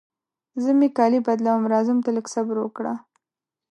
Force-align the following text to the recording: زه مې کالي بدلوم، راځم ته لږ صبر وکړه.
زه 0.63 0.69
مې 0.79 0.89
کالي 0.97 1.19
بدلوم، 1.27 1.61
راځم 1.73 1.97
ته 2.05 2.09
لږ 2.15 2.25
صبر 2.35 2.55
وکړه. 2.61 2.93